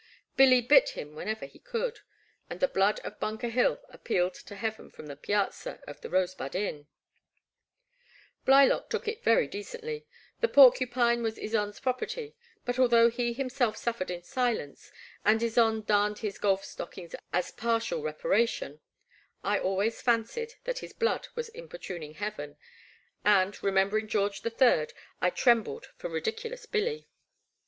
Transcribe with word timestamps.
Billy 0.35 0.61
bit 0.61 0.89
him 0.97 1.13
whenever 1.13 1.45
he 1.45 1.59
could, 1.59 1.99
and 2.49 2.59
the 2.59 2.67
blood 2.67 2.99
of 3.01 3.19
Bunker 3.19 3.49
Hill 3.49 3.79
appealed 3.89 4.33
to 4.33 4.55
Heaven 4.55 4.89
from 4.89 5.05
the 5.05 5.15
piazza 5.15 5.79
of 5.85 6.01
the 6.01 6.09
Rosebud 6.09 6.55
Inn! 6.55 6.87
Blylock 8.43 8.89
took 8.89 9.07
it 9.07 9.23
very 9.23 9.45
decently— 9.47 10.07
^the 10.41 10.51
porcupine 10.51 11.21
was 11.21 11.37
Ysonde* 11.37 11.69
s 11.73 11.79
property— 11.79 12.35
^but 12.67 12.79
although 12.79 13.11
he 13.11 13.31
himself 13.33 13.77
suffered 13.77 14.09
in 14.09 14.23
silence, 14.23 14.91
and 15.23 15.39
Ysonde 15.39 15.85
darned 15.85 16.17
his 16.17 16.39
golf 16.39 16.65
stockings 16.65 17.13
as 17.31 17.51
partial 17.51 18.01
reparation, 18.01 18.79
I 19.43 19.59
always 19.59 20.01
fancied 20.01 20.55
that 20.63 20.79
his 20.79 20.93
blood 20.93 21.27
was 21.35 21.49
importuning 21.49 22.15
Heaven, 22.15 22.57
and, 23.23 23.61
re 23.61 23.71
membering 23.71 24.07
George 24.07 24.41
III, 24.43 24.87
I 25.21 25.29
trembled 25.29 25.89
for 25.95 26.09
Ridiculous 26.09 26.65
Billy. 26.65 27.07